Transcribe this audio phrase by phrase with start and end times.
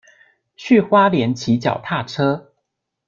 [0.55, 2.51] 去花蓮騎腳踏車